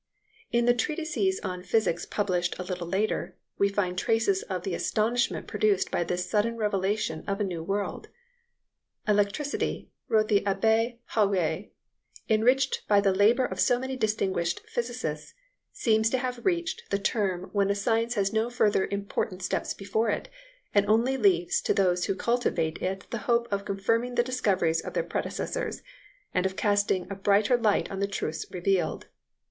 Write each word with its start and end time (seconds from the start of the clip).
In 0.51 0.65
the 0.65 0.73
treatises 0.73 1.39
on 1.43 1.61
physics 1.61 2.07
published 2.07 2.57
a 2.57 2.63
little 2.63 2.87
later, 2.87 3.35
we 3.59 3.69
find 3.69 3.95
traces 3.99 4.41
of 4.41 4.63
the 4.63 4.73
astonishment 4.73 5.45
produced 5.45 5.91
by 5.91 6.03
this 6.03 6.27
sudden 6.27 6.57
revelation 6.57 7.23
of 7.27 7.39
a 7.39 7.43
new 7.43 7.61
world. 7.61 8.07
"Electricity," 9.07 9.91
wrote 10.07 10.27
the 10.27 10.41
Abbé 10.41 10.97
Haüy, 11.11 11.69
"enriched 12.27 12.87
by 12.87 12.99
the 12.99 13.13
labour 13.13 13.45
of 13.45 13.59
so 13.59 13.77
many 13.77 13.95
distinguished 13.95 14.61
physicists, 14.67 15.35
seemed 15.71 16.05
to 16.05 16.17
have 16.17 16.43
reached 16.43 16.89
the 16.89 16.97
term 16.97 17.51
when 17.53 17.69
a 17.69 17.75
science 17.75 18.15
has 18.15 18.33
no 18.33 18.49
further 18.49 18.87
important 18.87 19.43
steps 19.43 19.71
before 19.75 20.09
it, 20.09 20.29
and 20.73 20.87
only 20.87 21.15
leaves 21.15 21.61
to 21.61 21.75
those 21.75 22.05
who 22.05 22.15
cultivate 22.15 22.81
it 22.81 23.05
the 23.11 23.19
hope 23.29 23.47
of 23.51 23.65
confirming 23.65 24.15
the 24.15 24.23
discoveries 24.23 24.81
of 24.81 24.95
their 24.95 25.03
predecessors, 25.03 25.83
and 26.33 26.47
of 26.47 26.55
casting 26.55 27.05
a 27.11 27.15
brighter 27.15 27.55
light 27.55 27.91
on 27.91 27.99
the 27.99 28.07
truths 28.07 28.47
revealed. 28.49 29.05